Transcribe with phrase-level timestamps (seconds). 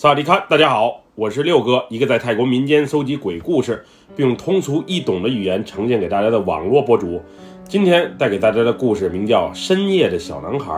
[0.00, 3.84] 萨迪卡，大家好，我是六哥，一个在泰国民间搜集鬼故事，
[4.16, 7.20] 并用通俗易懂的语言呈现给大家的网络博主。
[7.68, 10.72] 今天带给大家的故事名叫《深夜的小男孩》，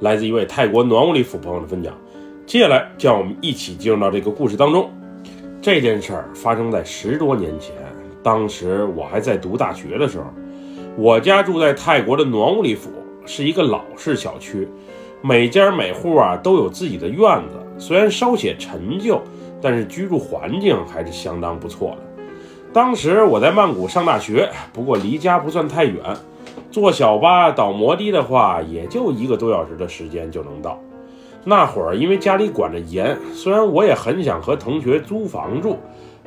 [0.00, 1.96] 来自一位泰国暖屋里府朋友的分享。
[2.44, 4.90] 接下来，让我们一起进入到这个故事当中。
[5.62, 7.74] 这件事儿发生在十多年前，
[8.22, 10.26] 当时我还在读大学的时候。
[10.98, 12.90] 我家住在泰国的暖屋里府，
[13.24, 14.68] 是一个老式小区，
[15.22, 17.56] 每家每户啊都有自己的院子。
[17.80, 19.20] 虽然稍显陈旧，
[19.60, 22.22] 但是居住环境还是相当不错的。
[22.72, 25.96] 当时我在曼谷上大学，不过离家不算太远，
[26.70, 30.78] 坐小巴倒摩的的话，也就一个多小时的时间就能到。
[31.42, 35.78] 那会儿因为家里管得严，虽然我也很想和同学租房住，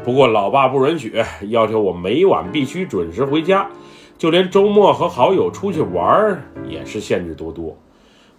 [0.04, 1.14] 不过老爸不允许，
[1.50, 3.70] 要求我每晚必须准时回家，
[4.18, 7.78] 就连周末和好友出去玩也是限制多多。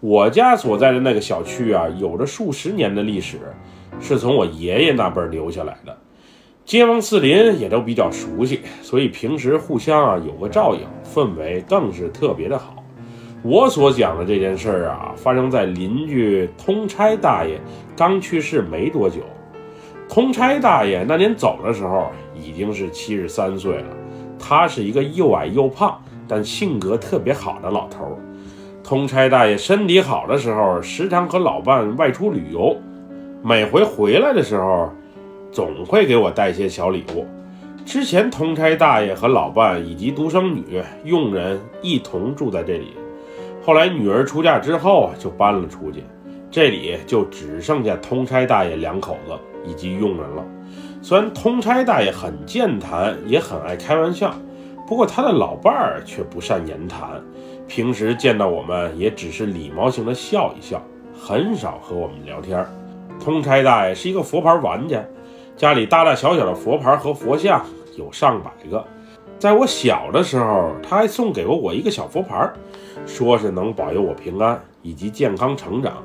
[0.04, 3.38] 我家所在的那个小区啊，有着数十年的历史，
[4.02, 5.96] 是从我爷爷那辈留下来的，
[6.62, 12.84] 街坊四邻也都比较熟悉，所以平时互相啊有个照应，氛围更是特别的好。
[13.42, 17.58] 我所讲的这件事儿啊，发生在邻居通差大爷
[17.96, 19.20] 刚去世没多久。
[20.06, 23.86] 通差大爷那年走的时候已经是七十三岁了，
[24.38, 28.18] 他是一个又矮又胖，但性格特别好的老头儿。
[28.84, 32.76] 通差大爷身体好的时候，时常和老伴外出旅游，
[33.42, 34.90] 每回回来的时候，
[35.50, 37.26] 总会给我带些小礼物。
[37.86, 42.92] 之前通差大爷和老伴以及独生女、佣人一同住在这里，
[43.64, 46.04] 后来女儿出嫁之后就搬了出去，
[46.50, 49.32] 这里就只剩下通差大爷两口子
[49.66, 50.44] 以及佣人了。
[51.00, 54.34] 虽然通差大爷很健谈，也很爱开玩笑，
[54.86, 57.22] 不过他的老伴儿却不善言谈。
[57.66, 60.80] 平时见到我们也只是礼貌性的笑一笑，
[61.18, 62.64] 很少和我们聊天。
[63.18, 65.02] 通差大爷是一个佛牌玩家，
[65.56, 67.64] 家里大大小小的佛牌和佛像
[67.96, 68.84] 有上百个。
[69.38, 72.48] 在我小的时候，他还送给过我一个小佛牌，
[73.06, 76.02] 说是能保佑我平安以及健康成长。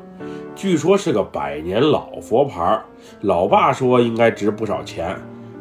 [0.56, 2.80] 据说是个百年老佛牌，
[3.22, 5.16] 老爸说应该值不少钱。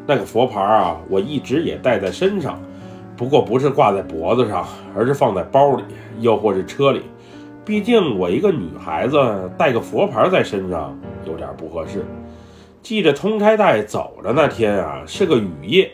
[0.07, 2.59] 那个佛牌啊，我一直也带在身上。
[3.19, 4.65] 不过不是挂在脖子上，
[4.97, 5.83] 而是放在包里，
[6.21, 7.03] 又或是车里。
[7.65, 9.19] 毕竟我一个女孩子
[9.59, 10.97] 带个佛牌在身上
[11.27, 12.07] 有点不合适。
[12.81, 15.91] 记着通差大爷走的那天啊，是个雨夜。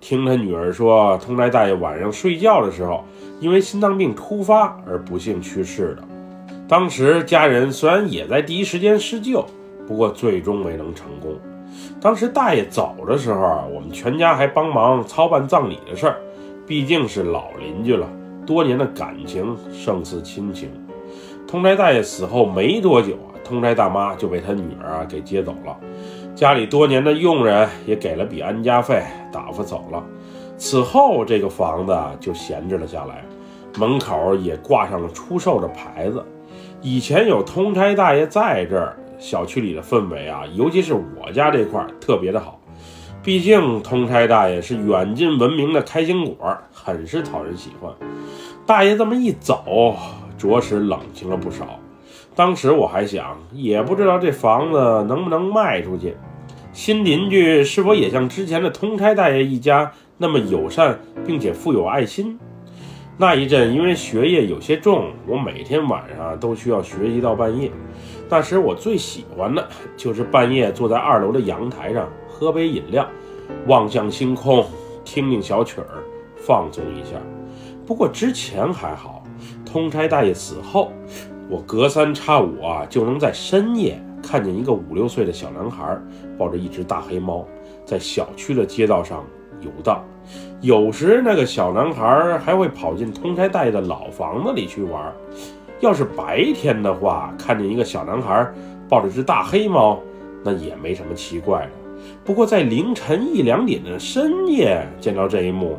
[0.00, 3.04] 听他女儿说，通差大爷晚上睡觉的时候，
[3.38, 6.02] 因为心脏病突发而不幸去世的。
[6.66, 9.44] 当时家人虽然也在第一时间施救，
[9.86, 11.36] 不过最终没能成功。
[12.00, 16.16] 当时大爷走的时候，我们全家还帮忙操办葬礼的事儿。
[16.66, 18.08] 毕竟是老邻居了，
[18.46, 20.70] 多年的感情胜似亲情。
[21.46, 25.76] 通差大爷死后没多久啊，通差大妈就被他女儿啊给接走了，
[26.34, 29.02] 家里多年的佣人也给了笔安家费，
[29.32, 30.02] 打发走了。
[30.56, 33.24] 此后这个房子就闲置了下来，
[33.78, 36.24] 门口也挂上了出售的牌子。
[36.80, 42.60] 以前有通差大爷在这儿，小区里的氛围啊，尤其是我家这块特别的好。
[43.22, 47.92] 毕竟通差大爷是远近闻名的开心果，很是讨人喜欢。
[48.66, 49.94] 大爷这么一走，
[50.36, 51.78] 着实冷清了不少。
[52.34, 56.16] 当时我还想，也不知道这房子能不能卖出去。
[56.72, 62.36] 新邻居是否也像之前的通差大爷一家那么友善，并且富有爱心？
[63.18, 67.70] 那一阵因为学业有些重，我每天晚上都需要学习到半夜。
[68.28, 72.08] 那时我最喜欢的 就是半夜坐在二楼的阳台上。
[72.26, 73.06] 喝杯饮料，
[73.68, 74.64] 望向星空，
[75.04, 76.02] 听听小曲儿，
[76.36, 77.16] 放松一下。
[77.86, 79.22] 不过之前还好，
[79.64, 80.90] 通差大爷死后，
[81.48, 85.96] 我隔三差五啊就能在深夜看见一个五六岁的小男孩
[86.36, 87.46] 抱着一只大黑猫，
[87.84, 89.24] 在小区的街道上
[89.62, 90.02] 游荡。
[90.60, 95.12] 有时那个小男孩还会跑进通差大爷的老房子里去玩。
[95.80, 98.48] 要是白天的话，看见一个小男孩
[98.88, 99.98] 抱着只大黑猫，
[100.44, 101.70] 那也没什么奇怪的。
[102.24, 105.78] 不过，在凌晨一两点的深夜见到这一幕，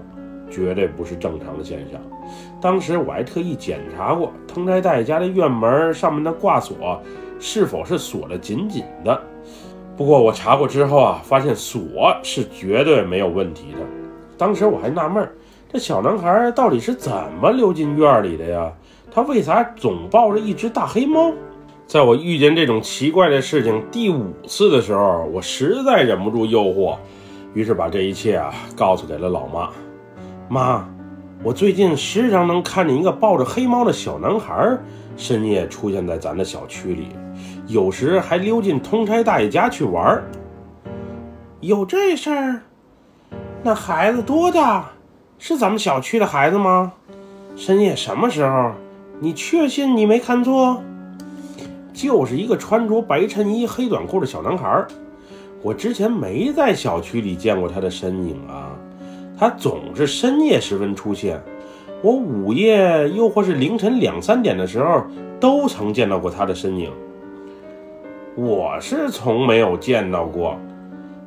[0.50, 2.02] 绝对不是正常的现象。
[2.62, 7.02] 当时我还特意检查过通差大爷家的院门上面的挂锁
[7.40, 9.22] 是否是锁得紧紧的。
[9.96, 11.82] 不过我查过之后啊，发现锁
[12.24, 13.80] 是绝对没有问题的。
[14.38, 15.30] 当时我还纳闷，
[15.72, 18.72] 这小男孩到底是怎么溜进院里的呀？
[19.12, 21.32] 他为啥总抱着一只大黑猫？
[21.86, 26.96] 在我遇见这种奇怪的事情第五次的时候，我实在忍不住诱惑，
[27.54, 29.70] 于是把这一切啊告诉给了老妈。
[30.50, 30.90] 妈，
[31.44, 34.76] 我最近时常能看见一个抱着黑猫的小男孩
[35.16, 37.10] 深夜出现在咱的小区里，
[37.68, 40.24] 有时还溜进通差大爷家去玩儿。
[41.62, 42.62] 有这事儿？
[43.64, 44.92] 那孩子多大？
[45.40, 46.94] 是咱们小区的孩子吗？
[47.56, 48.72] 深夜什么时候？
[49.20, 50.82] 你确信你没看错？
[51.94, 54.86] 就是一个穿着白衬衣、黑短裤的小男孩。
[55.62, 58.72] 我之前没在小区里见过他的身影啊。
[59.38, 61.42] 他总是深夜时分出现，
[62.02, 65.06] 我午夜又或是凌晨两三点的时候，
[65.40, 66.92] 都曾见到过他的身影。
[68.36, 70.58] 我是从没有见到过。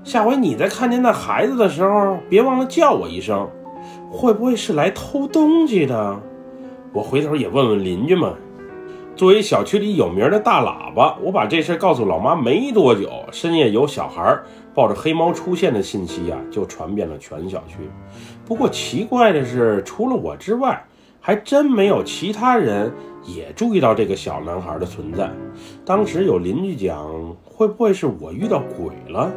[0.02, 3.48] 下回你再看见那孩子的时候，别忘了叫我一声。
[4.10, 6.20] 会不会是来偷东西的？
[6.92, 8.32] 我回头也问问邻居们。
[9.14, 14.36] 作为小区里有名的大喇叭，我把这事告诉老妈没多久，深夜有小孩
[14.74, 17.76] 抱着黑猫出现的信息呀，就传遍了全小区。
[18.44, 20.84] 不过奇怪的是，除了我之外，
[21.26, 22.92] 还真没有其他人
[23.24, 25.28] 也注意到这个小男孩的存在。
[25.84, 29.34] 当时有邻居讲，会不会是我遇到鬼了？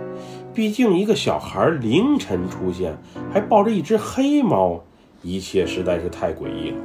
[0.53, 2.95] 毕竟一个小孩凌晨出现，
[3.33, 4.79] 还抱着一只黑猫，
[5.23, 6.77] 一切实在是太诡异了。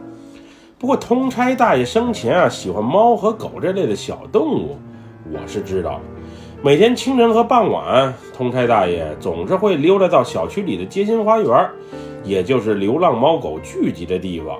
[0.78, 4.78] 不过通差大爷生前啊喜欢猫和狗这类的小动物，
[5.30, 6.00] 我是知道。
[6.62, 11.70] 每天清晨和傍晚，通差大爷总是会溜达到小区里的街心花园，
[12.24, 14.58] 也就是流浪猫狗聚集的地方，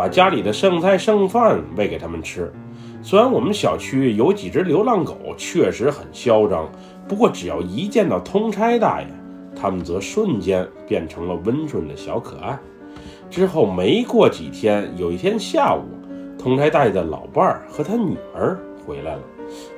[0.00, 2.50] 把家里的剩菜剩饭喂给他们吃。
[3.02, 6.66] 虽然我们小区有几只流浪狗，确实很嚣张。
[7.06, 9.06] 不过，只要一见到通差大爷，
[9.54, 12.58] 他们则瞬间变成了温顺的小可爱。
[13.28, 15.84] 之后没过几天，有一天下午，
[16.38, 19.22] 通差大爷的老伴儿和他女儿回来了。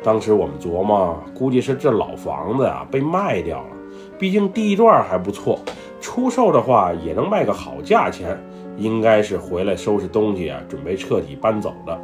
[0.05, 3.77] 当时我们琢磨，估计是这老房子啊被卖掉了，
[4.21, 5.59] 毕竟地段还不错，
[6.01, 8.41] 出售的话也能卖个好价钱。
[8.82, 11.96] 应该是回来收拾东西啊，准备彻底搬走的。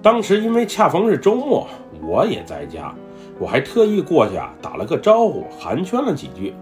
[0.00, 1.66] 当时因为恰逢是周末，
[2.00, 2.94] 我也在家。
[3.40, 6.54] 我还特意过去啊，打了个招呼，寒暄了几句。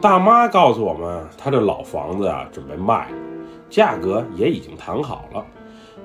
[0.00, 3.16] 大妈告诉我们，她这老房子啊，准备卖了，
[3.68, 5.44] 价格也已经谈好了。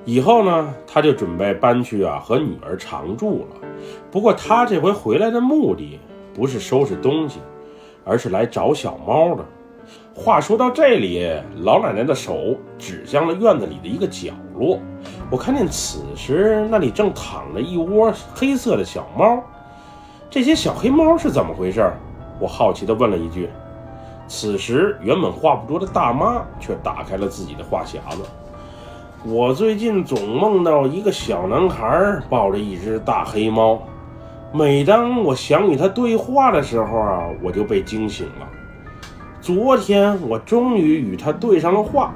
[0.04, 3.66] 以后呢，她就准备搬去啊，和女儿常住了。
[4.10, 5.98] 不过，她这回回来的目的
[6.34, 7.38] 不是收拾东西，
[8.04, 9.42] 而是来找小猫的。
[10.16, 11.28] 话说到这里，
[11.62, 14.78] 老奶奶的手指向了院子里的一个角落，
[15.28, 19.42] 我看见此时那里正躺着一窝黑色的小猫。
[20.30, 21.92] 这些小黑猫是怎么回事？
[22.38, 23.50] 我好奇地问了一句。
[24.28, 28.22] 此时，原本话不多的大妈却打开了自己的话匣子。
[29.24, 33.82] 我最近总梦到一个小男孩抱着一只大黑猫，
[34.52, 38.48] 每当我想与他对话的时候啊，我就被惊醒了。
[39.44, 42.14] 昨天，我终于与他对上了话。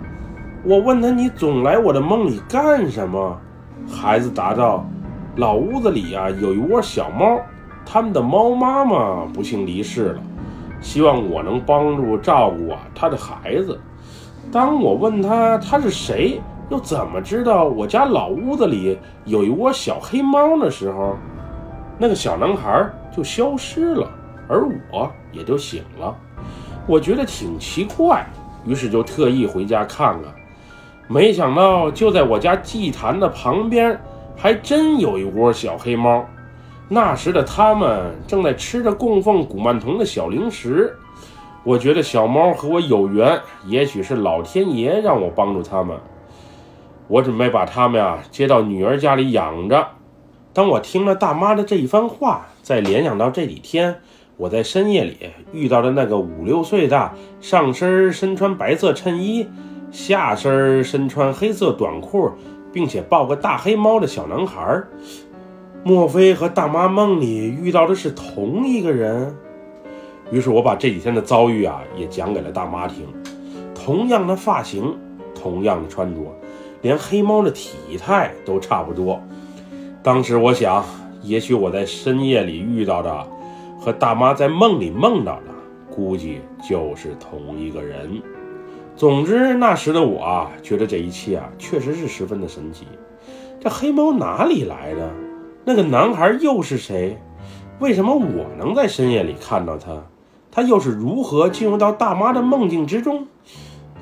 [0.64, 3.38] 我问他：“你总来我的梦里干什么？”
[3.86, 4.86] 孩子答道
[5.36, 7.38] ：“老屋子里啊，有一窝小猫。”
[7.84, 10.22] 他们的猫妈妈不幸离世了，
[10.80, 13.78] 希望我能帮助照顾啊他的孩子。
[14.50, 16.40] 当我问他他是谁，
[16.70, 21.14] 又怎么知道我家老屋子里有一窝小黑猫的时候，
[21.98, 24.10] 那个小男孩就消失了，
[24.48, 26.16] 而我也就醒了。
[26.88, 28.26] 我觉得挺奇怪，
[28.64, 30.34] 于是就特意回家看看。
[31.06, 34.00] 没想到就在我家祭坛的旁边，
[34.34, 36.24] 还真有一窝小黑猫。
[36.88, 40.96] 那时的他们正在吃着供奉古曼童的小零食，
[41.62, 45.94] 我觉得小猫和我有缘，也许是老天爷让我帮助他们。
[47.06, 49.86] 我准备把它们呀接到女儿家里养着。
[50.54, 54.00] 当我听了大妈的这一番话，再联想到这几天
[54.38, 55.16] 我在深夜里
[55.52, 59.48] 遇到的那个五六岁的，上身身穿白色衬衣，
[59.90, 62.30] 下身身穿黑色短裤，
[62.72, 64.80] 并且抱个大黑猫的小男孩。
[65.82, 69.34] 莫非和大妈梦里遇到的是同一个人？
[70.30, 73.06] 于是我把这几天的遭遇啊也讲给了大妈听。
[73.74, 74.96] 同样的发型，
[75.34, 76.20] 同样的穿着，
[76.82, 79.20] 连黑猫的体态都差不多。
[80.00, 80.84] 当时我想，
[81.22, 83.26] 也许我在深夜里遇到的，
[83.88, 85.44] 和大妈在梦里梦到的，
[85.90, 88.20] 估计就是同一个人。
[88.94, 92.86] 总之，那时的我啊，觉得这一切啊，确实是十分的神奇。
[93.58, 95.10] 这黑猫哪里来的？
[95.64, 97.16] 那个男孩又是谁？
[97.78, 100.02] 为什么我能在深夜里看到他？
[100.50, 103.26] 他又是如何进入到大妈的梦境之中？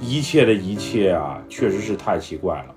[0.00, 2.74] 一切的一切啊，确实是太奇怪了。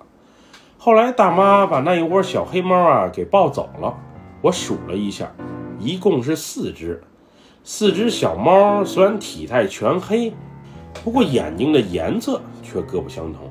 [0.78, 3.98] 后来大妈把那一窝小黑猫啊给抱走了。
[4.42, 5.30] 我数了一下，
[5.80, 7.02] 一共是四只。
[7.64, 10.34] 四只小猫虽然体态全黑，
[11.04, 13.50] 不过眼睛的颜色却各不相同。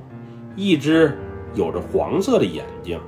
[0.55, 1.17] 一只
[1.55, 3.01] 有着黄色的眼睛，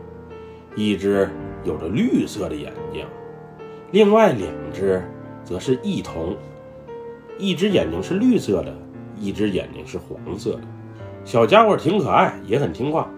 [0.74, 1.28] 一只。
[1.62, 3.04] 有着绿色的眼睛，
[3.90, 5.02] 另外两只
[5.44, 6.34] 则是异瞳，
[7.38, 8.74] 一只眼睛是绿色的，
[9.18, 10.60] 一只眼睛是黄色的。
[11.22, 13.10] 小家伙挺可爱，也很听话。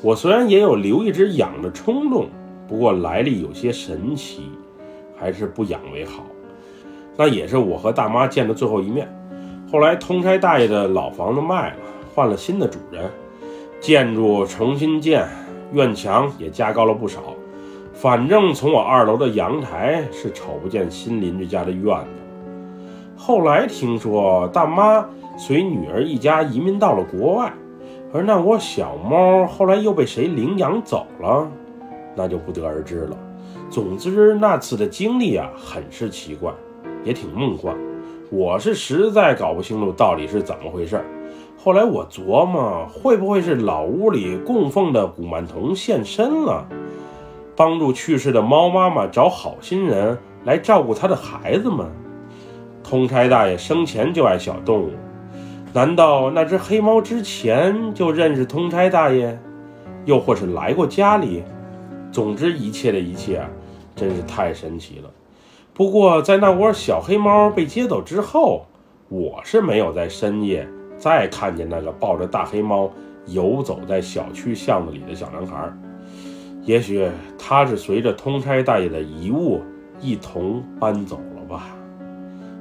[0.00, 2.30] 我虽然也有留一只养的冲动，
[2.66, 4.44] 不过来历有些神奇，
[5.20, 6.24] 还是不养为好。
[7.16, 9.06] 那也是我和大妈见的最后一面。
[9.70, 11.76] 后来通差大爷的老房子卖了，
[12.14, 13.10] 换了新的主人，
[13.78, 15.28] 建筑重新建，
[15.72, 17.20] 院墙也加高了不少。
[17.92, 22.10] 反正从我二楼的阳台是瞅不见新邻居家的院子。
[23.14, 27.52] 后来听说大妈随女儿一家移民到了国外，
[28.12, 31.46] 而那窝小猫后来又被谁领养走了，
[32.16, 33.16] 那就不得而知了。
[33.70, 36.52] 总之那次的经历啊，很是奇怪，
[37.04, 37.76] 也挺梦幻。
[38.30, 41.04] 我是实在搞不清楚到底是怎么回事。
[41.56, 46.66] 后来我琢磨，会不会是老屋里供奉的古曼童现身了？
[47.54, 51.86] 帮助去世的猫妈妈找好心人来照顾她的孩子们。
[52.82, 54.90] 通差大爷生前就爱小动物，
[55.74, 59.38] 难道那只黑猫之前就认识通差大爷，
[60.06, 61.42] 又或是来过家里？
[62.12, 63.48] 总之，一切的一切啊，
[63.94, 65.10] 真是太神奇了。
[65.72, 68.66] 不过，在那窝小黑猫被接走之后，
[69.08, 72.90] 我是没有在深夜再看见那个抱着大黑猫
[73.26, 75.72] 游走在小区巷子里的小男孩。
[76.62, 79.62] 也许他是随着通差大爷的遗物
[80.00, 81.74] 一同搬走了吧。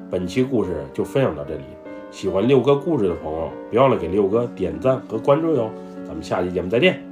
[0.10, 1.64] 本期故事就分享到这里，
[2.10, 5.70] 喜欢六哥故事的朋友，别忘了给六哥点赞和关注哟。
[6.08, 7.04] 咱们下期节目再见，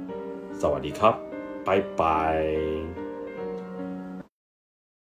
[0.52, 1.16] 萨瓦迪卡，
[1.68, 2.97] 拜拜。